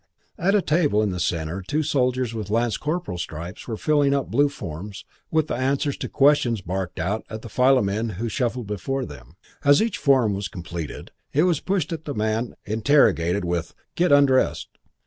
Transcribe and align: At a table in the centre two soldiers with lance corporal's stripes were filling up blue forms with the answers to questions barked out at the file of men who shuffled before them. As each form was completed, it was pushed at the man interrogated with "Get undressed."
At 0.39 0.55
a 0.55 0.63
table 0.63 1.03
in 1.03 1.11
the 1.11 1.19
centre 1.19 1.61
two 1.61 1.83
soldiers 1.83 2.33
with 2.33 2.49
lance 2.49 2.75
corporal's 2.75 3.21
stripes 3.21 3.67
were 3.67 3.77
filling 3.77 4.15
up 4.15 4.31
blue 4.31 4.49
forms 4.49 5.05
with 5.29 5.45
the 5.45 5.53
answers 5.53 5.95
to 5.97 6.09
questions 6.09 6.59
barked 6.61 6.99
out 6.99 7.23
at 7.29 7.43
the 7.43 7.49
file 7.49 7.77
of 7.77 7.85
men 7.85 8.09
who 8.17 8.27
shuffled 8.27 8.65
before 8.65 9.05
them. 9.05 9.35
As 9.63 9.79
each 9.79 9.99
form 9.99 10.33
was 10.33 10.47
completed, 10.47 11.11
it 11.33 11.43
was 11.43 11.59
pushed 11.59 11.93
at 11.93 12.05
the 12.05 12.15
man 12.15 12.55
interrogated 12.65 13.45
with 13.45 13.75
"Get 13.93 14.11
undressed." 14.11 14.69